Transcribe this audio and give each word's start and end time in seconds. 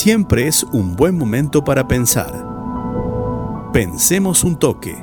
siempre 0.00 0.48
es 0.48 0.64
un 0.72 0.96
buen 0.96 1.18
momento 1.18 1.62
para 1.62 1.86
pensar. 1.86 2.32
Pensemos 3.70 4.44
un 4.44 4.58
toque. 4.58 4.96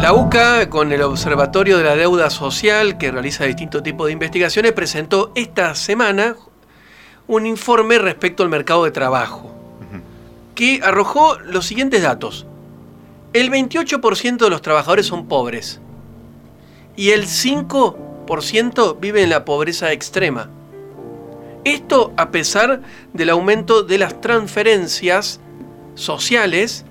La 0.00 0.14
UCA, 0.14 0.70
con 0.70 0.90
el 0.90 1.02
Observatorio 1.02 1.76
de 1.76 1.84
la 1.84 1.96
Deuda 1.96 2.30
Social, 2.30 2.96
que 2.96 3.10
realiza 3.10 3.44
distintos 3.44 3.82
tipos 3.82 4.06
de 4.06 4.14
investigaciones, 4.14 4.72
presentó 4.72 5.32
esta 5.34 5.74
semana 5.74 6.34
un 7.26 7.44
informe 7.44 7.98
respecto 7.98 8.42
al 8.42 8.48
mercado 8.48 8.84
de 8.84 8.90
trabajo, 8.90 9.54
que 10.54 10.80
arrojó 10.82 11.38
los 11.40 11.66
siguientes 11.66 12.02
datos. 12.02 12.46
El 13.34 13.50
28% 13.50 14.38
de 14.38 14.50
los 14.50 14.62
trabajadores 14.62 15.04
son 15.04 15.26
pobres 15.26 15.78
y 16.96 17.10
el 17.10 17.26
5% 17.26 18.98
vive 18.98 19.22
en 19.22 19.28
la 19.28 19.44
pobreza 19.44 19.92
extrema. 19.92 20.48
Esto 21.64 22.12
a 22.16 22.30
pesar 22.30 22.82
del 23.12 23.30
aumento 23.30 23.82
de 23.82 23.98
las 23.98 24.20
transferencias 24.20 25.40
sociales 25.94 26.84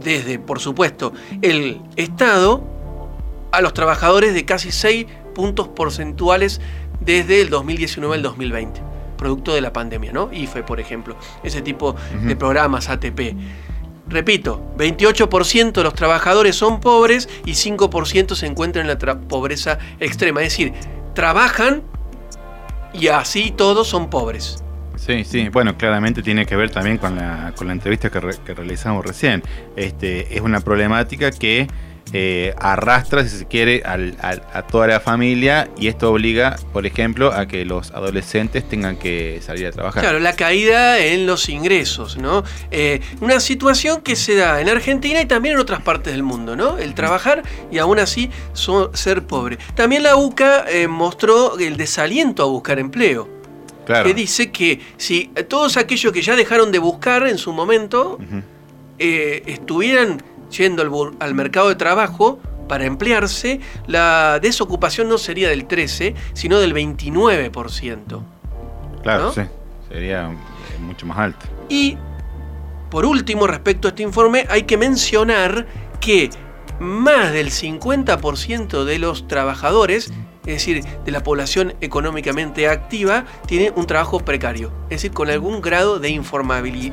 desde, 0.00 0.38
por 0.38 0.60
supuesto, 0.60 1.12
el 1.42 1.80
Estado 1.96 2.64
a 3.52 3.60
los 3.60 3.74
trabajadores 3.74 4.34
de 4.34 4.44
casi 4.44 4.72
6 4.72 5.06
puntos 5.34 5.68
porcentuales 5.68 6.60
desde 7.00 7.40
el 7.40 7.50
2019 7.50 8.16
al 8.16 8.22
2020, 8.22 8.80
producto 9.16 9.54
de 9.54 9.60
la 9.60 9.72
pandemia, 9.72 10.12
¿no? 10.12 10.32
IFE, 10.32 10.62
por 10.62 10.80
ejemplo, 10.80 11.16
ese 11.42 11.62
tipo 11.62 11.94
de 12.22 12.36
programas 12.36 12.88
ATP. 12.88 13.36
Repito, 14.08 14.62
28% 14.78 15.72
de 15.72 15.82
los 15.82 15.94
trabajadores 15.94 16.56
son 16.56 16.80
pobres 16.80 17.28
y 17.44 17.52
5% 17.52 18.34
se 18.34 18.46
encuentran 18.46 18.88
en 18.88 18.96
la 18.96 19.18
pobreza 19.18 19.78
extrema. 19.98 20.42
Es 20.42 20.52
decir, 20.52 20.72
trabajan 21.14 21.82
y 22.98 23.08
así 23.08 23.52
todos 23.56 23.88
son 23.88 24.10
pobres. 24.10 24.62
Sí, 24.96 25.24
sí, 25.24 25.48
bueno, 25.50 25.76
claramente 25.76 26.22
tiene 26.22 26.46
que 26.46 26.56
ver 26.56 26.70
también 26.70 26.98
con 26.98 27.16
la, 27.16 27.52
con 27.56 27.66
la 27.66 27.74
entrevista 27.74 28.10
que, 28.10 28.20
realizamos 28.20 29.04
recién. 29.04 29.42
Este, 29.76 30.34
es 30.34 30.40
una 30.40 30.60
problemática 30.60 31.30
que 31.30 31.68
eh, 32.12 32.54
arrastra, 32.58 33.24
si 33.24 33.36
se 33.36 33.46
quiere, 33.46 33.82
a 33.84 34.62
toda 34.62 34.86
la 34.86 35.00
familia 35.00 35.68
y 35.76 35.88
esto 35.88 36.12
obliga, 36.12 36.56
por 36.72 36.86
ejemplo, 36.86 37.32
a 37.32 37.46
que 37.48 37.64
los 37.64 37.90
adolescentes 37.90 38.68
tengan 38.68 38.96
que 38.96 39.40
salir 39.42 39.66
a 39.66 39.72
trabajar. 39.72 40.02
Claro, 40.02 40.20
la 40.20 40.34
caída 40.36 41.00
en 41.00 41.26
los 41.26 41.48
ingresos, 41.48 42.16
¿no? 42.16 42.44
Eh, 42.70 43.00
una 43.20 43.40
situación 43.40 44.02
que 44.02 44.14
se 44.14 44.36
da 44.36 44.60
en 44.60 44.68
Argentina 44.68 45.20
y 45.20 45.26
también 45.26 45.56
en 45.56 45.60
otras 45.60 45.82
partes 45.82 46.12
del 46.12 46.22
mundo, 46.22 46.54
¿no? 46.54 46.78
El 46.78 46.94
trabajar 46.94 47.42
y 47.72 47.78
aún 47.78 47.98
así 47.98 48.30
ser 48.92 49.24
pobre. 49.24 49.58
También 49.74 50.04
la 50.04 50.14
UCA 50.14 50.64
eh, 50.68 50.86
mostró 50.86 51.58
el 51.58 51.76
desaliento 51.76 52.44
a 52.44 52.46
buscar 52.46 52.78
empleo. 52.78 53.28
Claro. 53.84 54.06
Que 54.06 54.14
dice 54.14 54.50
que 54.52 54.80
si 54.96 55.30
todos 55.48 55.76
aquellos 55.76 56.12
que 56.12 56.22
ya 56.22 56.36
dejaron 56.36 56.70
de 56.70 56.78
buscar 56.78 57.26
en 57.26 57.38
su 57.38 57.52
momento 57.52 58.18
estuvieran 58.98 60.22
yendo 60.50 61.12
al, 61.18 61.34
mercado 61.34 61.68
de 61.68 61.74
trabajo 61.74 62.38
para 62.68 62.84
emplearse, 62.84 63.60
la 63.86 64.38
desocupación 64.40 65.08
no 65.08 65.18
sería 65.18 65.48
del 65.48 65.66
13, 65.66 66.14
sino 66.32 66.58
del 66.58 66.74
29%. 66.74 68.20
Claro, 69.02 69.32
sí, 69.32 69.42
sería 69.88 70.34
mucho 70.80 71.06
más 71.06 71.18
alto. 71.18 71.46
Y, 71.68 71.96
por 72.90 73.04
último, 73.04 73.46
respecto 73.46 73.88
a 73.88 73.90
este 73.90 74.02
informe, 74.02 74.46
hay 74.50 74.64
que 74.64 74.76
mencionar 74.76 75.66
que 76.00 76.30
más 76.80 77.32
del 77.32 77.50
50% 77.50 78.84
de 78.84 78.98
los 78.98 79.28
trabajadores 79.28 80.12
es 80.46 80.66
decir, 80.66 80.84
de 81.04 81.12
la 81.12 81.22
población 81.22 81.74
económicamente 81.80 82.68
activa, 82.68 83.24
tiene 83.46 83.72
un 83.74 83.86
trabajo 83.86 84.20
precario, 84.20 84.72
es 84.84 85.02
decir, 85.02 85.12
con 85.12 85.28
algún 85.30 85.60
grado 85.60 85.98
de 85.98 86.10
informalidad. 86.10 86.86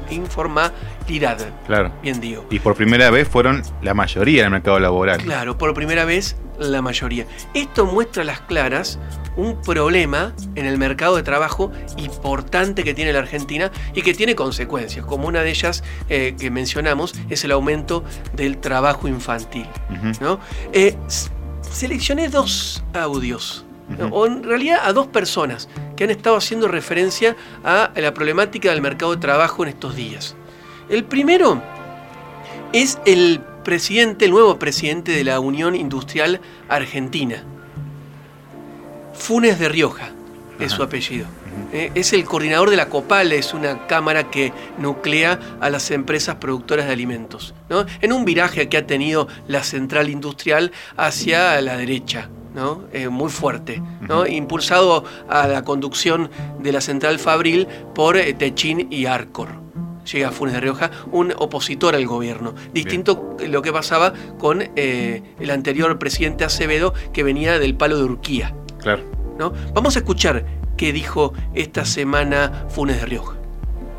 Claro. 1.68 1.92
Bien 2.02 2.20
digo. 2.20 2.46
Y 2.50 2.60
por 2.60 2.76
primera 2.76 3.12
vez 3.12 3.28
fueron 3.28 3.64
la 3.82 3.94
mayoría 3.94 4.44
del 4.44 4.52
mercado 4.52 4.80
laboral. 4.80 5.22
Claro, 5.22 5.58
por 5.58 5.74
primera 5.74 6.06
vez 6.06 6.36
la 6.60 6.82
mayoría. 6.82 7.26
Esto 7.54 7.86
muestra 7.86 8.24
a 8.24 8.26
las 8.26 8.42
claras 8.42 9.00
un 9.36 9.62
problema 9.62 10.34
en 10.56 10.66
el 10.66 10.78
mercado 10.78 11.16
de 11.16 11.24
trabajo 11.24 11.72
importante 11.98 12.84
que 12.84 12.94
tiene 12.94 13.14
la 13.14 13.20
Argentina 13.20 13.72
y 13.94 14.02
que 14.02 14.14
tiene 14.14 14.36
consecuencias, 14.36 15.06
como 15.06 15.28
una 15.28 15.42
de 15.42 15.50
ellas 15.50 15.84
eh, 16.10 16.36
que 16.38 16.52
mencionamos 16.52 17.16
es 17.30 17.44
el 17.44 17.52
aumento 17.52 18.04
del 18.34 18.58
trabajo 18.58 19.08
infantil. 19.08 19.68
¿no? 20.22 20.40
Eh, 20.72 20.96
seleccioné 21.72 22.30
dos 22.30 22.84
audios, 22.94 23.66
o 24.12 24.26
en 24.26 24.44
realidad 24.44 24.80
a 24.84 24.94
dos 24.94 25.08
personas 25.08 25.68
que 25.96 26.06
han 26.06 26.10
estado 26.10 26.38
haciendo 26.38 26.68
referencia 26.68 27.36
a 27.64 27.92
la 27.96 28.14
problemática 28.14 28.70
del 28.70 28.82
mercado 28.82 29.16
de 29.16 29.22
trabajo 29.22 29.64
en 29.64 29.70
estos 29.70 29.96
días. 29.96 30.36
El 30.90 31.04
primero 31.04 31.62
es 32.72 33.00
el 33.06 33.42
presidente, 33.64 34.26
el 34.26 34.32
nuevo 34.32 34.58
presidente 34.60 35.12
de 35.12 35.24
la 35.24 35.40
Unión 35.40 35.76
Industrial 35.76 36.42
Argentina, 36.70 37.44
Funes 39.14 39.60
de 39.60 39.70
Rioja, 39.70 40.13
es 40.60 40.72
su 40.72 40.84
apellido. 40.84 41.28
Eh, 41.72 41.92
es 41.96 42.14
el 42.14 42.24
coordinador 42.26 42.70
de 42.70 42.76
la 42.76 42.90
COPAL, 42.90 43.32
es 43.32 43.54
una 43.54 43.88
cámara 43.88 44.30
que 44.30 44.54
nuclea 44.78 45.40
a 45.60 45.70
las 45.70 45.92
empresas 45.92 46.36
productoras 46.36 46.86
de 46.88 46.94
alimentos, 46.94 47.54
en 48.02 48.14
un 48.14 48.26
viraje 48.26 48.70
que 48.70 48.78
ha 48.78 48.88
tenido 48.88 49.28
la 49.48 49.64
central 49.64 50.10
industrial 50.10 50.72
hacia 50.98 51.60
la 51.62 51.78
derecha. 51.78 52.30
¿no? 52.54 52.84
Eh, 52.94 53.10
muy 53.10 53.32
fuerte, 53.32 53.82
¿no? 54.02 54.28
impulsado 54.28 55.06
a 55.28 55.48
la 55.48 55.64
conducción 55.64 56.30
de 56.60 56.72
la 56.72 56.82
central 56.82 57.18
Fabril 57.18 57.68
por 57.96 58.16
eh, 58.16 58.32
Techín 58.36 58.90
y 58.92 59.08
Arcor. 59.08 59.50
Llega 60.12 60.30
Funes 60.30 60.54
de 60.54 60.60
Rioja, 60.60 60.92
un 61.12 61.34
opositor 61.36 61.96
al 61.96 62.06
gobierno. 62.06 62.54
Distinto 62.72 63.38
lo 63.48 63.64
que 63.64 63.74
pasaba 63.74 64.14
con 64.38 64.62
el 64.76 65.50
anterior 65.50 65.98
presidente 65.98 66.44
Acevedo, 66.44 66.94
que 67.12 67.24
venía 67.24 67.58
del 67.58 67.74
palo 67.74 67.98
de 67.98 68.04
Urquía. 68.04 68.54
Claro. 68.80 69.13
¿No? 69.38 69.52
Vamos 69.74 69.96
a 69.96 70.00
escuchar 70.00 70.46
que 70.78 70.92
dijo 70.92 71.34
esta 71.56 71.86
semana 71.86 72.66
Funes 72.70 73.00
de 73.00 73.06
Rioja. 73.06 73.36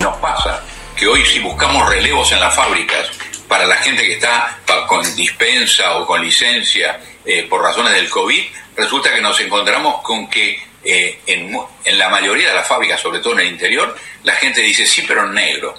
Nos 0.00 0.16
pasa 0.16 0.62
que 0.96 1.06
hoy 1.06 1.24
si 1.24 1.40
buscamos 1.40 1.88
relevos 1.88 2.30
en 2.32 2.40
las 2.40 2.54
fábricas 2.54 3.10
para 3.48 3.66
la 3.66 3.76
gente 3.76 4.02
que 4.02 4.14
está 4.14 4.58
con 4.88 5.02
dispensa 5.16 5.96
o 5.96 6.06
con 6.06 6.22
licencia 6.22 7.00
eh, 7.24 7.46
por 7.48 7.62
razones 7.62 7.94
del 7.94 8.08
COVID, 8.08 8.44
resulta 8.76 9.14
que 9.14 9.20
nos 9.20 9.38
encontramos 9.40 10.02
con 10.02 10.28
que 10.28 10.60
eh, 10.84 11.20
en, 11.26 11.56
en, 11.84 11.98
la 11.98 12.08
mayoría 12.08 12.48
de 12.48 12.54
las 12.54 12.66
fábricas, 12.66 13.00
sobre 13.00 13.20
todo 13.20 13.34
en 13.34 13.40
el 13.40 13.52
interior, 13.52 13.96
la 14.22 14.34
gente 14.34 14.60
dice 14.60 14.86
sí, 14.86 15.04
pero 15.06 15.24
en 15.24 15.34
negro. 15.34 15.74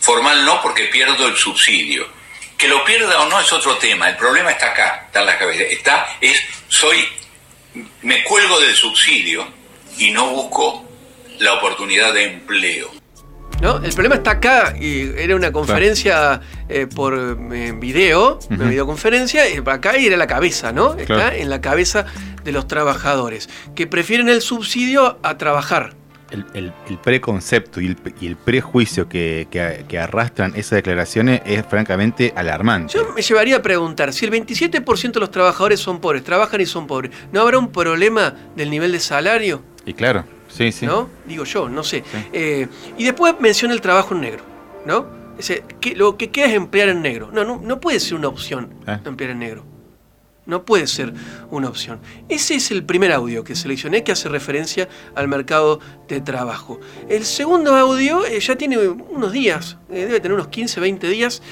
Formal 0.00 0.44
no 0.44 0.60
porque 0.60 0.86
pierdo 0.86 1.28
el 1.28 1.36
subsidio. 1.36 2.08
Que 2.58 2.66
lo 2.66 2.84
pierda 2.84 3.20
o 3.20 3.28
no 3.28 3.40
es 3.40 3.52
otro 3.52 3.76
tema. 3.76 4.08
El 4.08 4.16
problema 4.16 4.50
está 4.50 4.70
acá, 4.70 5.04
está 5.06 5.20
en 5.20 5.26
la 5.26 5.38
cabeza. 5.38 5.62
Está, 5.62 6.16
es, 6.20 6.40
soy, 6.68 7.08
me 8.02 8.24
cuelgo 8.24 8.60
del 8.60 8.74
subsidio 8.74 9.46
y 9.98 10.10
no 10.10 10.30
busco 10.30 10.84
la 11.38 11.54
oportunidad 11.54 12.14
de 12.14 12.24
empleo. 12.24 12.90
¿No? 13.60 13.76
El 13.76 13.92
problema 13.92 14.16
está 14.16 14.32
acá, 14.32 14.74
y 14.78 15.12
era 15.16 15.36
una 15.36 15.52
conferencia 15.52 16.40
eh, 16.68 16.88
por 16.92 17.38
eh, 17.52 17.72
video, 17.76 18.40
una 18.50 18.68
videoconferencia, 18.68 19.48
y 19.48 19.62
acá 19.64 19.92
era 19.92 20.16
la 20.16 20.26
cabeza, 20.26 20.72
¿no? 20.72 20.94
Está 20.94 21.36
en 21.36 21.48
la 21.48 21.60
cabeza 21.60 22.06
de 22.42 22.50
los 22.50 22.66
trabajadores, 22.66 23.48
que 23.76 23.86
prefieren 23.86 24.28
el 24.28 24.42
subsidio 24.42 25.20
a 25.22 25.38
trabajar. 25.38 25.94
El, 26.32 26.72
preconcepto 27.02 27.80
y 27.80 27.96
el, 28.22 28.36
prejuicio 28.36 29.08
que, 29.08 29.46
arrastran 30.00 30.52
esas 30.56 30.76
declaraciones 30.76 31.42
es 31.44 31.64
francamente 31.66 32.32
alarmante. 32.34 32.94
Yo 32.94 33.12
me 33.12 33.22
llevaría 33.22 33.56
a 33.56 33.62
preguntar, 33.62 34.12
si 34.12 34.24
el 34.24 34.32
27% 34.32 35.12
de 35.12 35.20
los 35.20 35.30
trabajadores 35.30 35.80
son 35.80 36.00
pobres, 36.00 36.24
trabajan 36.24 36.60
y 36.60 36.66
son 36.66 36.86
pobres, 36.86 37.12
¿no 37.32 37.40
habrá 37.40 37.58
un 37.58 37.70
problema 37.70 38.34
del 38.56 38.70
nivel 38.70 38.92
de 38.92 39.00
salario? 39.00 39.62
Y 39.84 39.92
claro, 39.92 40.24
sí, 40.48 40.72
sí. 40.72 40.86
¿No? 40.86 41.08
Digo 41.26 41.44
yo, 41.44 41.68
no 41.68 41.84
sé. 41.84 42.02
Eh, 42.32 42.66
y 42.96 43.04
después 43.04 43.34
menciona 43.40 43.74
el 43.74 43.80
trabajo 43.80 44.14
en 44.14 44.20
negro, 44.22 44.44
¿no? 44.86 45.22
lo 45.96 46.16
que 46.16 46.30
queda 46.30 46.46
es 46.46 46.54
emplear 46.54 46.88
en 46.88 47.02
negro. 47.02 47.30
No, 47.32 47.44
no, 47.44 47.60
no 47.62 47.80
puede 47.80 48.00
ser 48.00 48.14
una 48.14 48.28
opción 48.28 48.72
ah. 48.86 49.00
emplear 49.04 49.32
en 49.32 49.38
negro. 49.40 49.71
No 50.44 50.64
puede 50.64 50.86
ser 50.86 51.12
una 51.50 51.68
opción. 51.68 52.00
Ese 52.28 52.56
es 52.56 52.70
el 52.70 52.84
primer 52.84 53.12
audio 53.12 53.44
que 53.44 53.54
seleccioné 53.54 54.02
que 54.02 54.12
hace 54.12 54.28
referencia 54.28 54.88
al 55.14 55.28
mercado 55.28 55.78
de 56.08 56.20
trabajo. 56.20 56.80
El 57.08 57.24
segundo 57.24 57.74
audio 57.76 58.24
eh, 58.26 58.40
ya 58.40 58.56
tiene 58.56 58.76
unos 58.78 59.32
días, 59.32 59.78
eh, 59.90 60.06
debe 60.06 60.20
tener 60.20 60.34
unos 60.34 60.48
15, 60.48 60.80
20 60.80 61.08
días. 61.08 61.42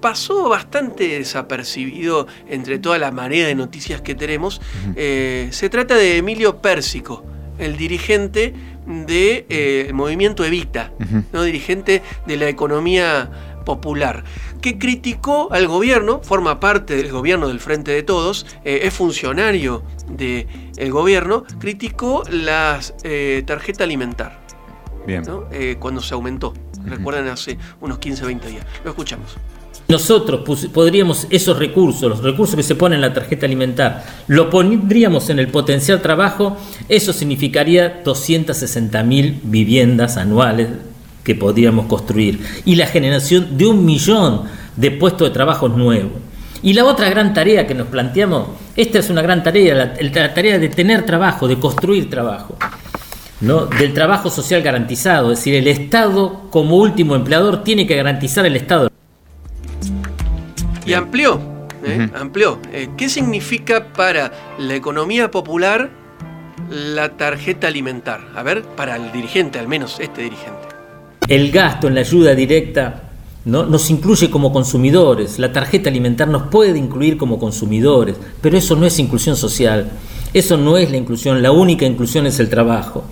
pasó 0.00 0.48
bastante 0.48 1.18
desapercibido 1.18 2.26
entre 2.48 2.78
toda 2.78 2.98
la 2.98 3.10
marea 3.10 3.46
de 3.46 3.54
noticias 3.54 4.00
que 4.02 4.14
tenemos. 4.14 4.60
se 4.94 5.68
trata 5.70 5.96
de 5.96 6.18
Emilio 6.18 6.58
Pérsico 6.58 7.24
el 7.58 7.76
dirigente 7.76 8.54
del 8.86 9.06
de, 9.06 9.46
eh, 9.48 9.90
movimiento 9.92 10.44
Evita, 10.44 10.92
¿no? 11.32 11.42
dirigente 11.42 12.02
de 12.26 12.36
la 12.36 12.48
economía 12.48 13.30
popular, 13.68 14.24
que 14.62 14.78
criticó 14.78 15.52
al 15.52 15.68
gobierno, 15.68 16.22
forma 16.22 16.58
parte 16.58 16.96
del 16.96 17.12
gobierno 17.12 17.48
del 17.48 17.60
Frente 17.60 17.90
de 17.90 18.02
Todos, 18.02 18.46
eh, 18.64 18.80
es 18.84 18.94
funcionario 18.94 19.82
del 20.08 20.90
gobierno, 20.90 21.44
criticó 21.58 22.22
la 22.30 22.80
eh, 23.02 23.42
tarjeta 23.46 23.84
alimentar. 23.84 24.40
Bien. 25.06 25.22
Eh, 25.52 25.76
cuando 25.78 26.00
se 26.00 26.14
aumentó. 26.14 26.54
Recuerdan 26.86 27.28
hace 27.28 27.58
unos 27.82 27.98
15, 27.98 28.24
20 28.24 28.48
días. 28.48 28.66
Lo 28.84 28.90
escuchamos. 28.90 29.36
Nosotros 29.88 30.68
podríamos 30.72 31.26
esos 31.28 31.58
recursos, 31.58 32.08
los 32.08 32.22
recursos 32.22 32.56
que 32.56 32.62
se 32.62 32.74
ponen 32.74 32.96
en 32.96 33.00
la 33.02 33.12
tarjeta 33.12 33.44
alimentar, 33.44 34.04
lo 34.28 34.48
pondríamos 34.48 35.28
en 35.30 35.38
el 35.38 35.48
potencial 35.48 36.00
trabajo, 36.00 36.56
eso 36.88 37.12
significaría 37.14 38.02
260 38.04 39.02
mil 39.02 39.40
viviendas 39.44 40.18
anuales 40.18 40.68
que 41.28 41.34
podríamos 41.34 41.84
construir 41.84 42.40
y 42.64 42.76
la 42.76 42.86
generación 42.86 43.58
de 43.58 43.66
un 43.66 43.84
millón 43.84 44.44
de 44.76 44.90
puestos 44.90 45.28
de 45.28 45.34
trabajo 45.34 45.68
nuevos. 45.68 46.12
Y 46.62 46.72
la 46.72 46.86
otra 46.86 47.10
gran 47.10 47.34
tarea 47.34 47.66
que 47.66 47.74
nos 47.74 47.88
planteamos, 47.88 48.48
esta 48.74 48.98
es 48.98 49.10
una 49.10 49.20
gran 49.20 49.42
tarea, 49.42 49.74
la, 49.74 49.92
la 50.00 50.32
tarea 50.32 50.58
de 50.58 50.70
tener 50.70 51.04
trabajo, 51.04 51.46
de 51.46 51.58
construir 51.58 52.08
trabajo. 52.08 52.56
¿no? 53.42 53.66
del 53.66 53.92
trabajo 53.92 54.30
social 54.30 54.62
garantizado, 54.62 55.30
es 55.30 55.38
decir, 55.38 55.54
el 55.54 55.68
Estado 55.68 56.48
como 56.48 56.78
último 56.78 57.14
empleador 57.14 57.62
tiene 57.62 57.86
que 57.86 57.94
garantizar 57.94 58.46
el 58.46 58.56
Estado. 58.56 58.90
Y 60.86 60.94
amplió, 60.94 61.38
¿eh? 61.84 62.08
amplió. 62.14 62.58
Eh, 62.72 62.88
¿Qué 62.96 63.10
significa 63.10 63.92
para 63.92 64.32
la 64.58 64.74
economía 64.74 65.30
popular 65.30 65.90
la 66.70 67.10
tarjeta 67.18 67.68
alimentar? 67.68 68.22
A 68.34 68.42
ver, 68.42 68.62
para 68.62 68.96
el 68.96 69.12
dirigente, 69.12 69.58
al 69.58 69.68
menos 69.68 70.00
este 70.00 70.22
dirigente. 70.22 70.67
El 71.28 71.50
gasto 71.50 71.88
en 71.88 71.94
la 71.94 72.00
ayuda 72.00 72.34
directa 72.34 73.02
¿no? 73.44 73.66
nos 73.66 73.90
incluye 73.90 74.30
como 74.30 74.50
consumidores. 74.50 75.38
La 75.38 75.52
tarjeta 75.52 75.90
alimentar 75.90 76.26
nos 76.26 76.44
puede 76.44 76.78
incluir 76.78 77.18
como 77.18 77.38
consumidores, 77.38 78.16
pero 78.40 78.56
eso 78.56 78.76
no 78.76 78.86
es 78.86 78.98
inclusión 78.98 79.36
social. 79.36 79.90
Eso 80.32 80.56
no 80.56 80.78
es 80.78 80.90
la 80.90 80.96
inclusión. 80.96 81.42
La 81.42 81.52
única 81.52 81.84
inclusión 81.84 82.26
es 82.26 82.40
el 82.40 82.48
trabajo. 82.48 83.04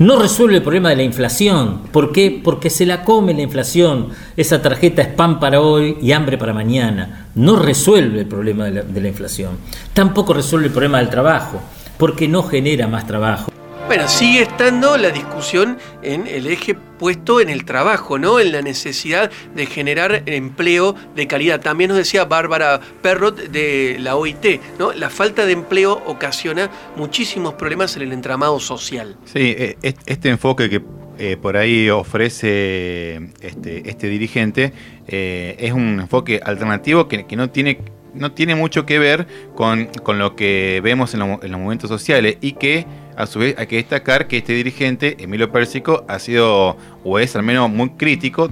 No 0.00 0.18
resuelve 0.18 0.56
el 0.56 0.62
problema 0.64 0.88
de 0.88 0.96
la 0.96 1.04
inflación. 1.04 1.82
¿Por 1.92 2.10
qué? 2.10 2.40
Porque 2.42 2.70
se 2.70 2.86
la 2.86 3.04
come 3.04 3.34
la 3.34 3.42
inflación. 3.42 4.08
Esa 4.36 4.60
tarjeta 4.60 5.02
es 5.02 5.08
pan 5.08 5.38
para 5.38 5.60
hoy 5.60 5.96
y 6.02 6.10
hambre 6.10 6.36
para 6.36 6.52
mañana. 6.52 7.28
No 7.36 7.54
resuelve 7.54 8.20
el 8.20 8.26
problema 8.26 8.64
de 8.64 8.70
la, 8.72 8.82
de 8.82 9.00
la 9.00 9.08
inflación. 9.08 9.58
Tampoco 9.92 10.34
resuelve 10.34 10.66
el 10.66 10.72
problema 10.72 10.98
del 10.98 11.08
trabajo, 11.08 11.60
porque 11.98 12.26
no 12.26 12.42
genera 12.42 12.88
más 12.88 13.06
trabajo. 13.06 13.52
Bueno, 13.86 14.08
sigue 14.08 14.40
estando 14.40 14.96
la 14.96 15.10
discusión 15.10 15.76
en 16.02 16.26
el 16.26 16.46
eje 16.46 16.74
puesto 16.74 17.40
en 17.40 17.50
el 17.50 17.66
trabajo, 17.66 18.18
¿no? 18.18 18.40
En 18.40 18.50
la 18.50 18.62
necesidad 18.62 19.30
de 19.54 19.66
generar 19.66 20.22
empleo 20.24 20.94
de 21.14 21.26
calidad. 21.26 21.60
También 21.60 21.88
nos 21.88 21.98
decía 21.98 22.24
Bárbara 22.24 22.80
Perrot 23.02 23.36
de 23.36 23.98
la 24.00 24.16
OIT, 24.16 24.60
¿no? 24.78 24.94
La 24.94 25.10
falta 25.10 25.44
de 25.44 25.52
empleo 25.52 26.02
ocasiona 26.06 26.70
muchísimos 26.96 27.54
problemas 27.54 27.94
en 27.96 28.02
el 28.02 28.12
entramado 28.12 28.58
social. 28.58 29.16
Sí, 29.26 29.54
e, 29.56 29.76
este 29.82 30.30
enfoque 30.30 30.70
que 30.70 30.82
eh, 31.18 31.36
por 31.36 31.58
ahí 31.58 31.90
ofrece 31.90 33.16
este, 33.42 33.88
este 33.88 34.08
dirigente 34.08 34.72
eh, 35.06 35.56
es 35.58 35.72
un 35.72 36.00
enfoque 36.00 36.40
alternativo 36.42 37.06
que, 37.06 37.24
no 37.36 37.50
tiene 37.50 37.78
no 38.14 38.32
tiene 38.32 38.54
mucho 38.54 38.86
que 38.86 38.98
ver 38.98 39.26
con, 39.56 39.90
lo 40.06 40.36
que 40.36 40.80
vemos 40.82 41.14
en, 41.14 41.20
en 41.20 41.52
los 41.52 41.60
movimientos 41.60 41.90
sociales 41.90 42.38
y 42.40 42.52
que 42.52 42.86
a 43.16 43.26
su 43.26 43.38
vez 43.38 43.54
hay 43.58 43.66
que 43.66 43.76
destacar 43.76 44.26
que 44.26 44.38
este 44.38 44.52
dirigente, 44.52 45.16
Emilio 45.18 45.50
Pérsico, 45.50 46.04
ha 46.08 46.18
sido, 46.18 46.76
o 47.04 47.18
es 47.18 47.36
al 47.36 47.42
menos 47.42 47.70
muy 47.70 47.90
crítico, 47.90 48.50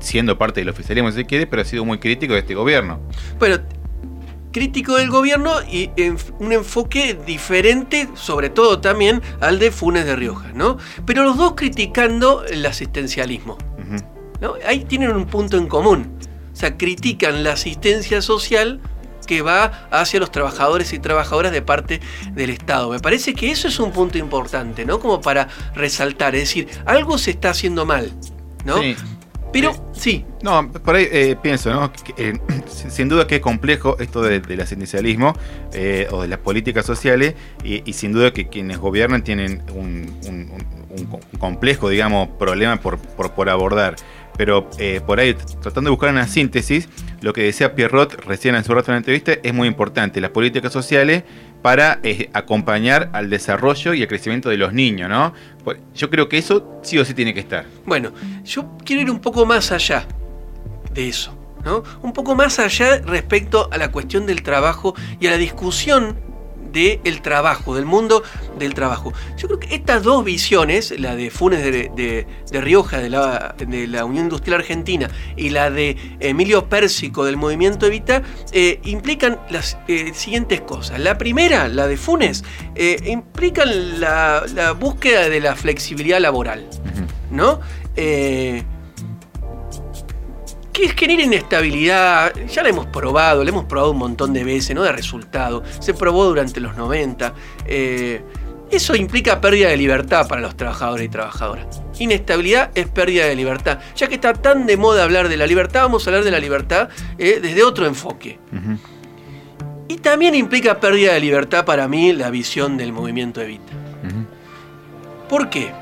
siendo 0.00 0.38
parte 0.38 0.60
del 0.60 0.68
oficialismo 0.70 1.10
si 1.10 1.18
se 1.18 1.26
quiere, 1.26 1.46
pero 1.46 1.62
ha 1.62 1.64
sido 1.64 1.84
muy 1.84 1.98
crítico 1.98 2.32
de 2.32 2.40
este 2.40 2.54
gobierno. 2.54 3.00
Bueno, 3.38 3.58
crítico 4.52 4.96
del 4.96 5.10
gobierno 5.10 5.52
y 5.70 5.90
un 6.38 6.52
enfoque 6.52 7.18
diferente, 7.26 8.08
sobre 8.14 8.50
todo 8.50 8.80
también 8.80 9.22
al 9.40 9.58
de 9.58 9.70
Funes 9.70 10.04
de 10.04 10.16
Rioja, 10.16 10.52
¿no? 10.54 10.78
Pero 11.06 11.24
los 11.24 11.36
dos 11.36 11.54
criticando 11.54 12.44
el 12.44 12.64
asistencialismo. 12.66 13.58
¿no? 14.40 14.54
Ahí 14.66 14.84
tienen 14.84 15.10
un 15.10 15.26
punto 15.26 15.56
en 15.58 15.66
común. 15.66 16.16
O 16.52 16.56
sea, 16.56 16.76
critican 16.76 17.44
la 17.44 17.52
asistencia 17.52 18.22
social 18.22 18.80
que 19.30 19.42
va 19.42 19.86
hacia 19.92 20.18
los 20.18 20.32
trabajadores 20.32 20.92
y 20.92 20.98
trabajadoras 20.98 21.52
de 21.52 21.62
parte 21.62 22.00
del 22.32 22.50
Estado. 22.50 22.90
Me 22.90 22.98
parece 22.98 23.32
que 23.32 23.52
eso 23.52 23.68
es 23.68 23.78
un 23.78 23.92
punto 23.92 24.18
importante, 24.18 24.84
¿no? 24.84 24.98
Como 24.98 25.20
para 25.20 25.46
resaltar, 25.72 26.34
es 26.34 26.40
decir, 26.48 26.66
algo 26.84 27.16
se 27.16 27.30
está 27.30 27.50
haciendo 27.50 27.86
mal, 27.86 28.10
¿no? 28.64 28.82
Sí. 28.82 28.96
Pero 29.52 29.72
sí. 29.92 30.24
No, 30.42 30.68
por 30.72 30.96
ahí 30.96 31.06
eh, 31.12 31.36
pienso, 31.40 31.72
¿no? 31.72 31.92
Eh, 32.16 32.32
sin 32.66 33.08
duda 33.08 33.28
que 33.28 33.36
es 33.36 33.40
complejo 33.40 33.96
esto 34.00 34.20
del 34.20 34.60
asistencialismo 34.60 35.36
eh, 35.74 36.08
o 36.10 36.22
de 36.22 36.28
las 36.28 36.40
políticas 36.40 36.84
sociales 36.84 37.34
y, 37.62 37.92
sin 37.92 38.10
duda 38.10 38.32
que 38.32 38.48
quienes 38.48 38.78
gobiernan 38.78 39.22
tienen 39.22 39.62
un, 39.76 40.10
complejo, 41.38 41.88
digamos, 41.88 42.30
problema 42.30 42.80
por, 42.80 42.98
por, 42.98 43.30
por 43.30 43.48
abordar 43.48 43.94
pero 44.40 44.70
eh, 44.78 45.02
por 45.06 45.20
ahí, 45.20 45.34
tratando 45.34 45.88
de 45.88 45.90
buscar 45.90 46.08
una 46.08 46.26
síntesis, 46.26 46.88
lo 47.20 47.34
que 47.34 47.42
decía 47.42 47.74
Pierrot 47.74 48.24
recién 48.24 48.54
en 48.54 48.64
su 48.64 48.72
rato 48.72 48.90
en 48.90 48.94
la 48.94 48.98
entrevista 49.00 49.32
es 49.32 49.52
muy 49.52 49.68
importante, 49.68 50.18
las 50.18 50.30
políticas 50.30 50.72
sociales 50.72 51.24
para 51.60 52.00
eh, 52.02 52.30
acompañar 52.32 53.10
al 53.12 53.28
desarrollo 53.28 53.92
y 53.92 54.00
al 54.00 54.08
crecimiento 54.08 54.48
de 54.48 54.56
los 54.56 54.72
niños, 54.72 55.10
¿no? 55.10 55.34
Yo 55.94 56.08
creo 56.08 56.30
que 56.30 56.38
eso 56.38 56.80
sí 56.82 56.98
o 56.98 57.04
sí 57.04 57.12
tiene 57.12 57.34
que 57.34 57.40
estar. 57.40 57.66
Bueno, 57.84 58.12
yo 58.46 58.78
quiero 58.82 59.02
ir 59.02 59.10
un 59.10 59.18
poco 59.18 59.44
más 59.44 59.72
allá 59.72 60.06
de 60.94 61.10
eso, 61.10 61.36
¿no? 61.62 61.82
Un 62.00 62.14
poco 62.14 62.34
más 62.34 62.58
allá 62.60 62.96
respecto 63.04 63.68
a 63.70 63.76
la 63.76 63.92
cuestión 63.92 64.24
del 64.24 64.42
trabajo 64.42 64.94
y 65.20 65.26
a 65.26 65.32
la 65.32 65.36
discusión 65.36 66.16
del 66.72 67.22
trabajo, 67.22 67.74
del 67.74 67.84
mundo 67.84 68.22
del 68.58 68.74
trabajo. 68.74 69.12
Yo 69.36 69.48
creo 69.48 69.60
que 69.60 69.74
estas 69.74 70.02
dos 70.02 70.24
visiones, 70.24 70.98
la 70.98 71.16
de 71.16 71.30
Funes 71.30 71.62
de, 71.62 72.26
Rioja, 72.52 72.98
de 72.98 73.10
la, 73.10 73.54
de 73.58 73.86
la, 73.86 74.04
Unión 74.04 74.24
Industrial 74.24 74.60
Argentina, 74.60 75.10
y 75.36 75.50
la 75.50 75.70
de 75.70 75.96
Emilio 76.20 76.68
Pérsico 76.68 77.24
del 77.24 77.36
Movimiento 77.36 77.86
Evita, 77.86 78.22
eh, 78.52 78.80
implican 78.84 79.38
las 79.50 79.78
eh, 79.88 80.12
siguientes 80.14 80.60
cosas. 80.60 81.00
La 81.00 81.18
primera, 81.18 81.68
la 81.68 81.86
de 81.86 81.96
Funes, 81.96 82.44
eh, 82.74 83.00
implican 83.06 84.00
la, 84.00 84.44
búsqueda 84.78 85.28
de 85.28 85.40
la 85.40 85.56
flexibilidad 85.56 86.20
laboral. 86.20 86.68
¿No? 87.30 87.60
Que 90.72 90.88
genera 90.88 91.22
inestabilidad, 91.22 92.32
ya 92.46 92.62
la 92.62 92.68
hemos 92.68 92.86
probado, 92.86 93.42
la 93.44 93.50
hemos 93.50 93.64
probado 93.64 93.90
un 93.92 93.98
montón 93.98 94.32
de 94.32 94.44
veces, 94.44 94.74
no 94.74 94.82
de 94.82 94.92
resultado, 94.92 95.62
se 95.80 95.94
probó 95.94 96.24
durante 96.26 96.60
los 96.60 96.76
90. 96.76 97.34
Eh, 97.66 98.22
eso 98.70 98.94
implica 98.94 99.40
pérdida 99.40 99.68
de 99.68 99.76
libertad 99.76 100.28
para 100.28 100.40
los 100.40 100.56
trabajadores 100.56 101.06
y 101.06 101.08
trabajadoras. 101.08 101.82
Inestabilidad 101.98 102.70
es 102.74 102.88
pérdida 102.88 103.26
de 103.26 103.34
libertad. 103.34 103.80
Ya 103.96 104.06
que 104.06 104.14
está 104.14 104.32
tan 104.32 104.64
de 104.66 104.76
moda 104.76 105.02
hablar 105.02 105.28
de 105.28 105.36
la 105.36 105.46
libertad, 105.46 105.82
vamos 105.82 106.06
a 106.06 106.10
hablar 106.10 106.24
de 106.24 106.30
la 106.30 106.38
libertad 106.38 106.88
eh, 107.18 107.40
desde 107.42 107.64
otro 107.64 107.86
enfoque. 107.86 108.38
Y 109.88 109.96
también 109.96 110.36
implica 110.36 110.78
pérdida 110.78 111.14
de 111.14 111.20
libertad 111.20 111.64
para 111.64 111.88
mí 111.88 112.12
la 112.12 112.30
visión 112.30 112.76
del 112.76 112.92
movimiento 112.92 113.40
Evita. 113.40 113.72
¿Por 115.28 115.50
qué? 115.50 115.72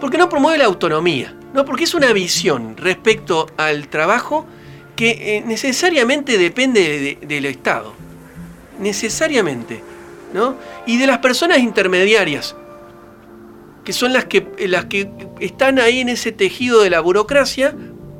Porque 0.00 0.16
no 0.16 0.28
promueve 0.28 0.58
la 0.58 0.64
autonomía. 0.64 1.37
No, 1.54 1.64
porque 1.64 1.84
es 1.84 1.94
una 1.94 2.12
visión 2.12 2.76
respecto 2.76 3.46
al 3.56 3.88
trabajo 3.88 4.46
que 4.96 5.36
eh, 5.36 5.42
necesariamente 5.46 6.36
depende 6.38 7.18
del 7.22 7.46
Estado. 7.46 7.94
Necesariamente. 8.78 9.82
¿no? 10.34 10.56
Y 10.86 10.98
de 10.98 11.06
las 11.06 11.18
personas 11.18 11.58
intermediarias, 11.58 12.54
que 13.84 13.92
son 13.92 14.12
las 14.12 14.26
que, 14.26 14.46
las 14.68 14.86
que 14.86 15.10
están 15.40 15.78
ahí 15.78 16.00
en 16.00 16.10
ese 16.10 16.32
tejido 16.32 16.82
de 16.82 16.90
la 16.90 17.00
burocracia 17.00 17.74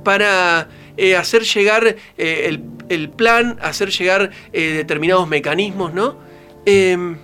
para 0.04 0.68
eh, 0.97 1.16
hacer 1.16 1.42
llegar 1.42 1.97
eh, 2.16 2.58
el, 2.88 3.11
plan, 3.11 3.58
hacer 3.61 3.90
llegar 3.90 4.30
determinados 4.52 5.28
mecanismos, 5.28 5.92
¿no? 5.92 6.16
Em, 6.64 7.18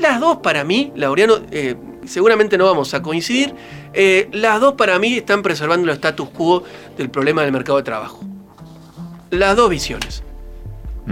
las 0.00 0.20
dos 0.20 0.38
para 0.38 0.64
mí, 0.64 0.92
Laureano, 0.94 1.40
seguramente 2.06 2.58
no 2.58 2.66
vamos 2.66 2.94
a 2.94 3.02
coincidir, 3.02 3.54
eh, 3.92 4.28
las 4.32 4.60
dos 4.60 4.74
para 4.74 4.98
mí 4.98 5.14
están 5.14 5.42
preservando 5.42 5.88
el 5.88 5.94
status 5.94 6.28
quo 6.30 6.62
del 6.96 7.10
problema 7.10 7.42
del 7.42 7.52
mercado 7.52 7.78
de 7.78 7.84
trabajo. 7.84 8.20
Las 9.30 9.56
dos 9.56 9.70
visiones. 9.70 10.22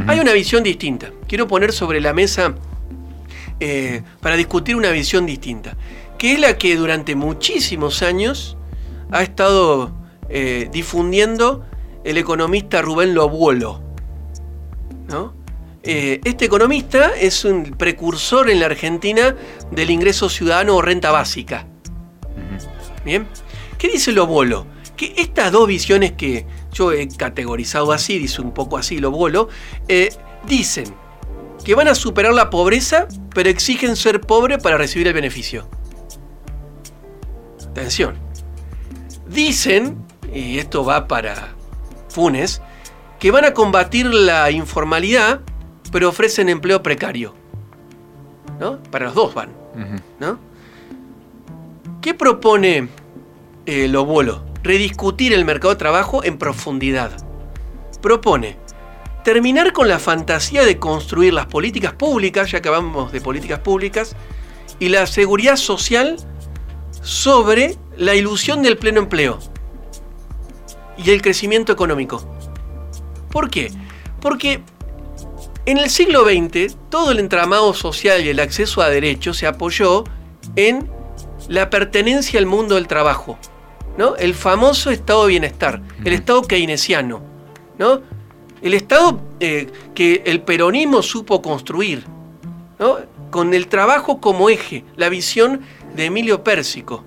Hay 0.06 0.20
una 0.20 0.32
visión 0.32 0.62
distinta. 0.62 1.10
Quiero 1.26 1.48
poner 1.48 1.72
sobre 1.72 2.00
la 2.00 2.12
mesa 2.12 2.54
eh, 3.58 4.02
para 4.20 4.36
discutir 4.36 4.76
una 4.76 4.90
visión 4.90 5.26
distinta, 5.26 5.76
que 6.18 6.34
es 6.34 6.38
la 6.38 6.56
que 6.56 6.76
durante 6.76 7.16
muchísimos 7.16 8.02
años 8.02 8.56
ha 9.10 9.22
estado 9.22 9.92
eh, 10.28 10.68
difundiendo 10.70 11.64
el 12.04 12.18
economista 12.18 12.82
Rubén 12.82 13.14
Lobuolo. 13.14 13.82
Este 15.82 16.44
economista 16.44 17.12
es 17.14 17.44
un 17.44 17.64
precursor 17.64 18.50
en 18.50 18.60
la 18.60 18.66
Argentina 18.66 19.34
del 19.70 19.90
ingreso 19.90 20.28
ciudadano 20.28 20.76
o 20.76 20.82
renta 20.82 21.10
básica. 21.10 21.66
Bien. 23.04 23.26
¿Qué 23.78 23.88
dice 23.88 24.12
Lobolo? 24.12 24.66
que 24.98 25.14
estas 25.16 25.52
dos 25.52 25.66
visiones 25.66 26.12
que 26.12 26.44
yo 26.72 26.92
he 26.92 27.08
categorizado 27.08 27.92
así, 27.92 28.18
dice 28.18 28.42
un 28.42 28.52
poco 28.52 28.76
así 28.76 28.98
lo 28.98 29.10
bolo, 29.10 29.48
eh, 29.86 30.10
dicen 30.46 30.92
que 31.64 31.74
van 31.74 31.88
a 31.88 31.94
superar 31.94 32.34
la 32.34 32.50
pobreza, 32.50 33.06
pero 33.34 33.48
exigen 33.48 33.96
ser 33.96 34.20
pobre 34.20 34.58
para 34.58 34.76
recibir 34.76 35.06
el 35.06 35.14
beneficio. 35.14 35.68
Atención. 37.70 38.18
Dicen, 39.28 40.04
y 40.34 40.58
esto 40.58 40.84
va 40.84 41.06
para 41.06 41.54
Funes, 42.08 42.60
que 43.20 43.30
van 43.30 43.44
a 43.44 43.54
combatir 43.54 44.06
la 44.06 44.50
informalidad, 44.50 45.40
pero 45.90 46.08
ofrecen 46.08 46.48
empleo 46.48 46.82
precario. 46.82 47.34
¿No? 48.60 48.82
Para 48.90 49.06
los 49.06 49.14
dos 49.14 49.34
van. 49.34 49.50
¿no? 50.18 50.38
¿Qué 52.00 52.14
propone 52.14 52.88
eh, 53.66 53.88
Lobolo? 53.88 54.44
Rediscutir 54.62 55.32
el 55.32 55.44
mercado 55.44 55.74
de 55.74 55.78
trabajo 55.78 56.24
en 56.24 56.38
profundidad. 56.38 57.12
Propone 58.02 58.56
terminar 59.24 59.72
con 59.72 59.88
la 59.88 59.98
fantasía 59.98 60.64
de 60.64 60.78
construir 60.78 61.34
las 61.34 61.46
políticas 61.46 61.92
públicas, 61.92 62.50
ya 62.50 62.60
que 62.60 62.68
hablamos 62.68 63.12
de 63.12 63.20
políticas 63.20 63.60
públicas, 63.60 64.16
y 64.78 64.88
la 64.88 65.06
seguridad 65.06 65.56
social 65.56 66.16
sobre 67.02 67.76
la 67.96 68.14
ilusión 68.14 68.62
del 68.62 68.78
pleno 68.78 69.00
empleo 69.00 69.38
y 70.96 71.10
el 71.10 71.22
crecimiento 71.22 71.72
económico. 71.72 72.24
¿Por 73.30 73.50
qué? 73.50 73.72
Porque 74.20 74.62
en 75.68 75.76
el 75.76 75.90
siglo 75.90 76.24
XX 76.24 76.78
todo 76.88 77.12
el 77.12 77.18
entramado 77.18 77.74
social 77.74 78.24
y 78.24 78.30
el 78.30 78.40
acceso 78.40 78.80
a 78.80 78.88
derechos 78.88 79.36
se 79.36 79.46
apoyó 79.46 80.04
en 80.56 80.88
la 81.46 81.68
pertenencia 81.68 82.40
al 82.40 82.46
mundo 82.46 82.76
del 82.76 82.88
trabajo, 82.88 83.38
¿no? 83.98 84.16
El 84.16 84.32
famoso 84.32 84.90
estado 84.90 85.24
de 85.24 85.28
bienestar, 85.28 85.82
el 86.06 86.14
estado 86.14 86.40
keynesiano, 86.40 87.20
¿no? 87.78 88.00
El 88.62 88.72
estado 88.72 89.20
eh, 89.40 89.66
que 89.94 90.22
el 90.24 90.40
peronismo 90.40 91.02
supo 91.02 91.42
construir, 91.42 92.02
¿no? 92.78 92.96
Con 93.30 93.52
el 93.52 93.68
trabajo 93.68 94.22
como 94.22 94.48
eje, 94.48 94.86
la 94.96 95.10
visión 95.10 95.60
de 95.94 96.06
Emilio 96.06 96.42
Pérsico. 96.42 97.04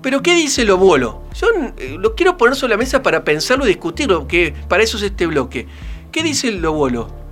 Pero 0.00 0.22
¿qué 0.22 0.34
dice 0.34 0.64
lo 0.64 0.78
Yo 0.96 1.46
eh, 1.76 1.96
lo 1.98 2.14
quiero 2.14 2.38
poner 2.38 2.56
sobre 2.56 2.70
la 2.70 2.78
mesa 2.78 3.02
para 3.02 3.22
pensarlo 3.22 3.66
y 3.66 3.68
discutirlo, 3.68 4.26
que 4.26 4.54
para 4.66 4.82
eso 4.82 4.96
es 4.96 5.02
este 5.02 5.26
bloque. 5.26 5.66
¿Qué 6.10 6.22
dice 6.22 6.48
el 6.48 6.62
Lobolo? 6.62 7.23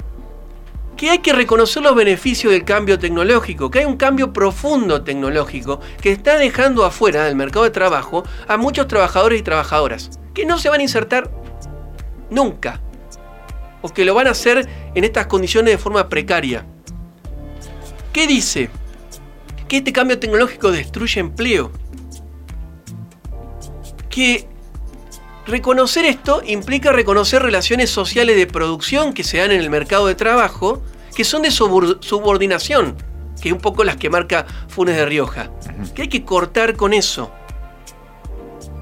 Que 1.03 1.11
hay 1.11 1.19
que 1.19 1.33
reconocer 1.33 1.83
los 1.83 1.97
beneficios 1.97 2.53
del 2.53 2.65
cambio 2.65 2.97
tecnológico, 2.97 3.73
que 3.73 3.81
hay 3.81 3.87
un 3.87 3.97
cambio 3.97 4.33
profundo 4.33 5.03
tecnológico 5.03 5.81
que 6.01 6.13
está 6.13 6.39
dejando 6.39 6.85
afuera 6.85 7.25
del 7.25 7.35
mercado 7.35 7.65
de 7.65 7.73
trabajo 7.73 8.23
a 8.47 8.57
muchos 8.57 8.87
trabajadores 8.87 9.41
y 9.41 9.43
trabajadoras, 9.43 10.21
que 10.33 10.47
no 10.47 10.61
se 10.61 10.69
van 10.69 10.79
a 10.79 10.85
insertar 10.85 11.29
nunca, 12.31 12.81
o 13.81 13.89
que 13.89 14.05
lo 14.05 14.15
van 14.15 14.29
a 14.29 14.31
hacer 14.31 14.69
en 14.95 15.03
estas 15.03 15.27
condiciones 15.27 15.73
de 15.73 15.79
forma 15.79 16.09
precaria. 16.09 16.65
¿Qué 18.13 18.29
dice? 18.29 18.71
Que 19.67 19.79
este 19.79 19.93
cambio 19.93 20.21
tecnológico 20.21 20.71
destruye 20.71 21.19
empleo, 21.19 21.73
que 24.09 24.47
reconocer 25.49 26.05
esto 26.05 26.43
implica 26.47 26.93
reconocer 26.93 27.43
relaciones 27.43 27.91
sociales 27.91 28.37
de 28.37 28.47
producción 28.47 29.13
que 29.13 29.25
se 29.25 29.39
dan 29.39 29.51
en 29.51 29.61
el 29.63 29.69
mercado 29.69 30.07
de 30.07 30.15
trabajo, 30.15 30.81
que 31.15 31.25
son 31.25 31.43
de 31.43 31.51
subordinación, 31.51 32.97
que 33.41 33.49
es 33.49 33.53
un 33.53 33.61
poco 33.61 33.85
las 33.85 33.97
que 33.97 34.11
marca 34.11 34.47
Funes 34.69 34.97
de 34.97 35.07
Rioja, 35.07 35.51
que 35.95 36.03
hay 36.03 36.09
que 36.09 36.25
cortar 36.25 36.77
con 36.77 36.93
eso. 36.93 37.31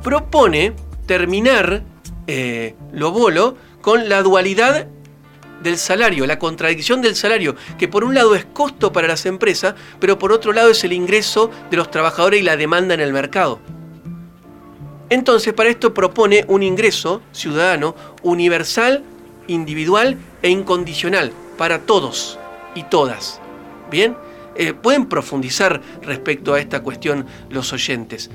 Propone 0.02 0.74
terminar 1.06 1.82
eh, 2.26 2.74
lo 2.92 3.10
bolo 3.10 3.56
con 3.80 4.08
la 4.08 4.22
dualidad 4.22 4.86
del 5.62 5.76
salario, 5.76 6.26
la 6.26 6.38
contradicción 6.38 7.02
del 7.02 7.16
salario, 7.16 7.56
que 7.78 7.88
por 7.88 8.04
un 8.04 8.14
lado 8.14 8.34
es 8.34 8.44
costo 8.46 8.92
para 8.92 9.08
las 9.08 9.26
empresas, 9.26 9.74
pero 9.98 10.18
por 10.18 10.32
otro 10.32 10.52
lado 10.52 10.70
es 10.70 10.84
el 10.84 10.92
ingreso 10.92 11.50
de 11.70 11.76
los 11.76 11.90
trabajadores 11.90 12.40
y 12.40 12.44
la 12.44 12.56
demanda 12.56 12.94
en 12.94 13.00
el 13.00 13.12
mercado. 13.12 13.58
Entonces, 15.10 15.52
para 15.52 15.68
esto 15.68 15.92
propone 15.92 16.44
un 16.46 16.62
ingreso 16.62 17.20
ciudadano 17.32 17.96
universal, 18.22 19.02
individual 19.48 20.16
e 20.40 20.50
incondicional 20.50 21.32
para 21.60 21.80
todos 21.80 22.38
y 22.74 22.84
todas. 22.84 23.38
¿Bien? 23.90 24.16
Eh, 24.56 24.72
pueden 24.72 25.04
profundizar 25.10 25.82
respecto 26.00 26.54
a 26.54 26.58
esta 26.58 26.82
cuestión 26.82 27.26
los 27.50 27.74
oyentes. 27.74 28.30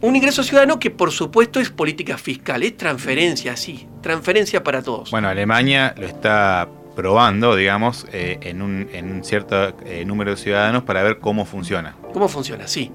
Un 0.00 0.16
ingreso 0.16 0.42
ciudadano 0.42 0.78
que 0.78 0.90
por 0.90 1.10
supuesto 1.12 1.60
es 1.60 1.68
política 1.68 2.16
fiscal, 2.16 2.62
es 2.62 2.78
transferencia, 2.78 3.58
sí, 3.58 3.86
transferencia 4.00 4.64
para 4.64 4.80
todos. 4.80 5.10
Bueno, 5.10 5.28
Alemania 5.28 5.94
lo 5.98 6.06
está 6.06 6.66
probando, 6.96 7.56
digamos, 7.56 8.06
eh, 8.10 8.38
en, 8.40 8.62
un, 8.62 9.20
cierto 9.22 9.76
eh, 9.84 10.06
número 10.06 10.30
de 10.30 10.38
ciudadanos 10.38 10.82
para 10.84 11.02
ver 11.02 11.18
cómo 11.18 11.44
funciona. 11.44 11.94
¿Cómo 12.14 12.28
funciona? 12.28 12.66
Sí. 12.66 12.90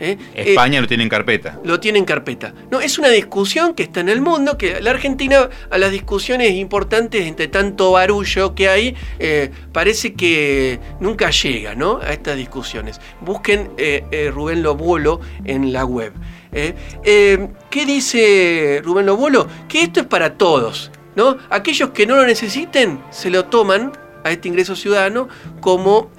¿Eh? 0.00 0.18
España 0.34 0.80
lo 0.80 0.86
tiene 0.86 1.04
en 1.04 1.08
carpeta. 1.08 1.60
Lo 1.62 1.78
tiene 1.78 1.98
en 1.98 2.04
carpeta. 2.04 2.54
No, 2.70 2.80
es 2.80 2.98
una 2.98 3.08
discusión 3.08 3.74
que 3.74 3.82
está 3.84 4.00
en 4.00 4.08
el 4.08 4.20
mundo, 4.20 4.58
que 4.58 4.80
la 4.80 4.90
Argentina 4.90 5.48
a 5.70 5.78
las 5.78 5.92
discusiones 5.92 6.52
importantes 6.52 7.26
entre 7.26 7.48
tanto 7.48 7.92
barullo 7.92 8.54
que 8.54 8.68
hay, 8.68 8.96
eh, 9.18 9.50
parece 9.72 10.14
que 10.14 10.80
nunca 10.98 11.30
llega 11.30 11.74
¿no? 11.74 12.00
a 12.02 12.12
estas 12.12 12.36
discusiones. 12.36 13.00
Busquen 13.20 13.70
eh, 13.76 14.30
Rubén 14.32 14.62
Lobuolo 14.62 15.20
en 15.44 15.72
la 15.72 15.84
web. 15.84 16.12
¿Qué 16.52 17.86
dice 17.86 18.80
Rubén 18.82 19.06
Lobuolo? 19.06 19.46
Que 19.68 19.82
esto 19.82 20.00
es 20.00 20.06
para 20.06 20.34
todos. 20.34 20.90
¿no? 21.14 21.36
Aquellos 21.50 21.90
que 21.90 22.06
no 22.06 22.16
lo 22.16 22.26
necesiten 22.26 23.00
se 23.10 23.30
lo 23.30 23.44
toman 23.44 23.92
a 24.24 24.30
este 24.32 24.48
ingreso 24.48 24.74
ciudadano 24.74 25.28
como 25.60 26.10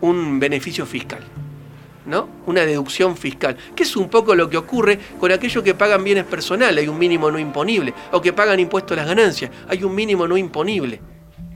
un 0.00 0.38
beneficio 0.38 0.86
fiscal. 0.86 1.31
¿No? 2.06 2.28
Una 2.46 2.66
deducción 2.66 3.16
fiscal, 3.16 3.56
que 3.74 3.84
es 3.84 3.96
un 3.96 4.08
poco 4.08 4.34
lo 4.34 4.48
que 4.48 4.56
ocurre 4.56 4.98
con 5.18 5.30
aquellos 5.32 5.62
que 5.62 5.74
pagan 5.74 6.04
bienes 6.04 6.24
personales, 6.24 6.82
hay 6.82 6.88
un 6.88 6.98
mínimo 6.98 7.30
no 7.30 7.38
imponible, 7.38 7.94
o 8.10 8.20
que 8.20 8.32
pagan 8.32 8.60
impuestos 8.60 8.92
a 8.92 9.00
las 9.02 9.06
ganancias, 9.06 9.50
hay 9.68 9.84
un 9.84 9.94
mínimo 9.94 10.26
no 10.26 10.36
imponible. 10.36 11.00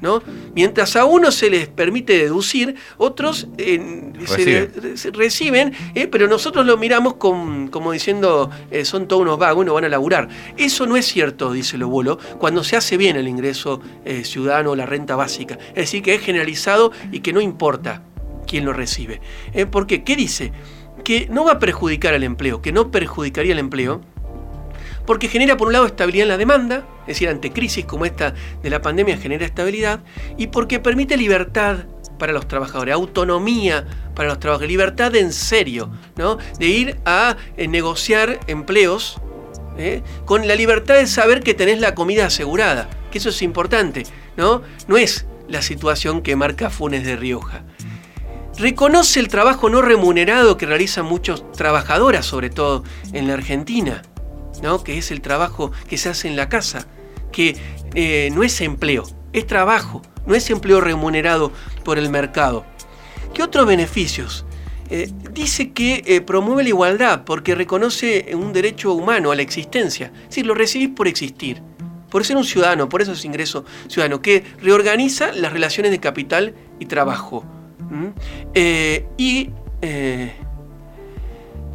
¿no? 0.00 0.22
Mientras 0.54 0.96
a 0.96 1.04
unos 1.04 1.34
se 1.34 1.50
les 1.50 1.68
permite 1.68 2.18
deducir, 2.18 2.76
otros 2.98 3.48
eh, 3.58 4.12
reciben, 5.12 5.72
eh, 5.94 6.06
pero 6.06 6.28
nosotros 6.28 6.66
lo 6.66 6.76
miramos 6.76 7.14
como 7.14 7.92
diciendo 7.92 8.50
eh, 8.70 8.84
son 8.84 9.08
todos 9.08 9.22
unos 9.22 9.38
vagos, 9.38 9.64
no 9.64 9.74
van 9.74 9.84
a 9.84 9.88
laburar. 9.88 10.28
Eso 10.56 10.86
no 10.86 10.96
es 10.96 11.06
cierto, 11.06 11.52
dice 11.52 11.78
Lobolo, 11.78 12.18
cuando 12.38 12.64
se 12.64 12.76
hace 12.76 12.96
bien 12.96 13.16
el 13.16 13.28
ingreso 13.28 13.80
ciudadano 14.22 14.72
o 14.72 14.76
la 14.76 14.86
renta 14.86 15.16
básica. 15.16 15.58
Es 15.70 15.74
decir, 15.74 16.02
que 16.02 16.14
es 16.14 16.20
generalizado 16.20 16.92
y 17.10 17.20
que 17.20 17.32
no 17.32 17.40
importa 17.40 18.02
quien 18.46 18.64
lo 18.64 18.72
recibe. 18.72 19.20
Eh, 19.52 19.66
¿Por 19.66 19.86
qué? 19.86 20.04
¿Qué 20.04 20.16
dice? 20.16 20.52
Que 21.04 21.28
no 21.30 21.44
va 21.44 21.52
a 21.52 21.58
perjudicar 21.58 22.14
al 22.14 22.22
empleo, 22.22 22.62
que 22.62 22.72
no 22.72 22.90
perjudicaría 22.90 23.52
el 23.52 23.58
empleo, 23.58 24.00
porque 25.06 25.28
genera 25.28 25.56
por 25.56 25.68
un 25.68 25.72
lado 25.72 25.86
estabilidad 25.86 26.24
en 26.24 26.28
la 26.28 26.36
demanda, 26.36 26.86
es 27.02 27.08
decir, 27.08 27.28
ante 27.28 27.52
crisis 27.52 27.84
como 27.84 28.04
esta 28.04 28.34
de 28.62 28.70
la 28.70 28.82
pandemia 28.82 29.16
genera 29.16 29.46
estabilidad, 29.46 30.00
y 30.36 30.48
porque 30.48 30.80
permite 30.80 31.16
libertad 31.16 31.84
para 32.18 32.32
los 32.32 32.48
trabajadores, 32.48 32.94
autonomía 32.94 33.86
para 34.14 34.28
los 34.30 34.40
trabajadores, 34.40 34.70
libertad 34.70 35.14
en 35.14 35.32
serio, 35.32 35.90
¿no? 36.16 36.38
De 36.58 36.66
ir 36.66 36.96
a 37.04 37.36
eh, 37.56 37.68
negociar 37.68 38.40
empleos 38.46 39.20
¿eh? 39.78 40.02
con 40.24 40.48
la 40.48 40.54
libertad 40.54 40.94
de 40.94 41.06
saber 41.06 41.40
que 41.40 41.54
tenés 41.54 41.78
la 41.80 41.94
comida 41.94 42.26
asegurada, 42.26 42.88
que 43.10 43.18
eso 43.18 43.28
es 43.28 43.42
importante, 43.42 44.04
¿no? 44.36 44.62
No 44.88 44.96
es 44.96 45.26
la 45.48 45.62
situación 45.62 46.22
que 46.22 46.36
marca 46.36 46.70
Funes 46.70 47.04
de 47.04 47.16
Rioja 47.16 47.62
reconoce 48.58 49.20
el 49.20 49.28
trabajo 49.28 49.68
no 49.68 49.82
remunerado 49.82 50.56
que 50.56 50.66
realizan 50.66 51.04
muchos 51.04 51.50
trabajadoras, 51.52 52.24
sobre 52.24 52.50
todo 52.50 52.84
en 53.12 53.26
la 53.26 53.34
Argentina, 53.34 54.02
¿no? 54.62 54.82
que 54.82 54.98
es 54.98 55.10
el 55.10 55.20
trabajo 55.20 55.72
que 55.88 55.98
se 55.98 56.08
hace 56.08 56.28
en 56.28 56.36
la 56.36 56.48
casa, 56.48 56.86
que 57.32 57.56
eh, 57.94 58.30
no 58.32 58.42
es 58.42 58.60
empleo, 58.60 59.04
es 59.32 59.46
trabajo, 59.46 60.02
no 60.26 60.34
es 60.34 60.48
empleo 60.50 60.80
remunerado 60.80 61.52
por 61.84 61.98
el 61.98 62.08
mercado. 62.08 62.64
¿Qué 63.34 63.42
otros 63.42 63.66
beneficios? 63.66 64.44
Eh, 64.88 65.10
dice 65.32 65.72
que 65.72 66.02
eh, 66.06 66.20
promueve 66.20 66.62
la 66.62 66.68
igualdad 66.68 67.24
porque 67.24 67.54
reconoce 67.54 68.30
un 68.34 68.52
derecho 68.52 68.92
humano 68.94 69.32
a 69.32 69.36
la 69.36 69.42
existencia. 69.42 70.12
Si 70.28 70.42
lo 70.42 70.54
recibís 70.54 70.90
por 70.90 71.08
existir, 71.08 71.60
por 72.08 72.24
ser 72.24 72.36
un 72.36 72.44
ciudadano, 72.44 72.88
por 72.88 73.02
eso 73.02 73.12
es 73.12 73.24
ingreso 73.24 73.64
ciudadano, 73.88 74.22
que 74.22 74.44
reorganiza 74.62 75.32
las 75.32 75.52
relaciones 75.52 75.90
de 75.90 75.98
capital 75.98 76.54
y 76.78 76.86
trabajo 76.86 77.44
eh, 78.54 79.06
y 79.16 79.50
eh, 79.82 80.32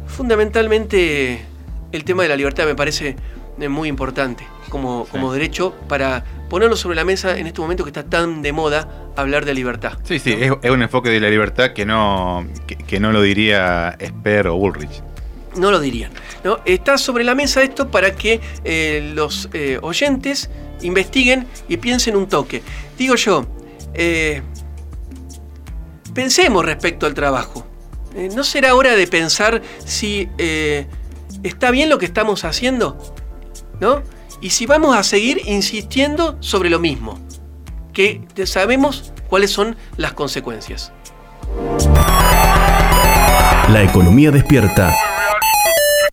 fundamentalmente 0.06 1.44
el 1.92 2.04
tema 2.04 2.22
de 2.22 2.28
la 2.28 2.36
libertad 2.36 2.66
me 2.66 2.74
parece 2.74 3.16
eh, 3.58 3.68
muy 3.68 3.88
importante 3.88 4.44
como, 4.68 5.06
como 5.10 5.32
derecho 5.32 5.74
para 5.88 6.24
ponerlo 6.48 6.76
sobre 6.76 6.96
la 6.96 7.04
mesa 7.04 7.38
en 7.38 7.46
este 7.46 7.60
momento 7.60 7.84
que 7.84 7.90
está 7.90 8.04
tan 8.04 8.42
de 8.42 8.52
moda 8.52 8.88
hablar 9.16 9.44
de 9.44 9.54
libertad. 9.54 9.98
Sí, 10.04 10.18
sí, 10.18 10.36
es, 10.38 10.70
un 10.70 10.82
enfoque 10.82 11.10
de 11.10 11.20
la 11.20 11.30
libertad 11.30 11.72
que 11.72 11.86
no, 11.86 12.46
que, 12.66 13.00
no 13.00 13.12
lo 13.12 13.22
diría 13.22 13.96
Esper 13.98 14.48
o 14.48 14.56
Bullrich. 14.56 15.02
no 15.56 15.70
lo 15.70 15.80
dirían. 15.80 16.12
¿no? 16.44 16.60
Está 16.64 16.98
sobre 16.98 17.24
la 17.24 17.34
mesa 17.34 17.62
esto 17.62 17.90
para 17.90 18.14
que 18.14 18.40
eh, 18.64 19.12
los 19.14 19.48
eh, 19.52 19.78
oyentes 19.82 20.50
investiguen 20.82 21.46
y 21.68 21.76
piensen 21.76 22.16
un 22.16 22.26
toque. 22.26 22.62
Digo 22.98 23.14
yo, 23.16 23.46
eh, 23.94 24.42
pensemos 26.14 26.64
respecto 26.64 27.06
al 27.06 27.14
trabajo. 27.14 27.66
¿No 28.34 28.44
será 28.44 28.74
hora 28.74 28.94
de 28.94 29.06
pensar 29.06 29.62
si 29.84 30.28
está 31.42 31.70
bien 31.70 31.88
lo 31.88 31.98
que 31.98 32.06
estamos 32.06 32.44
haciendo? 32.44 32.98
¿No? 33.80 34.02
Y 34.40 34.50
si 34.50 34.66
vamos 34.66 34.96
a 34.96 35.02
seguir 35.02 35.40
insistiendo 35.46 36.36
sobre 36.40 36.68
lo 36.68 36.78
mismo, 36.78 37.18
que 37.92 38.22
sabemos 38.44 39.12
cuáles 39.28 39.50
son 39.50 39.76
las 39.96 40.12
consecuencias. 40.12 40.92
La 43.68 43.82
economía 43.82 44.30
despierta 44.30 44.94